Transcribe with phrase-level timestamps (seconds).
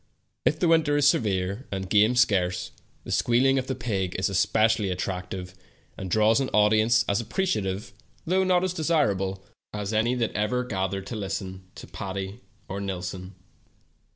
[0.45, 2.71] If the winter is severe, and game scarce,
[3.03, 5.53] the squealing of the pig is especi ally attractive,
[5.95, 7.91] and draws an audience as appre ciative,
[8.25, 13.35] though not as desirable, as any that ever gathered to listen to Patti or Nillson.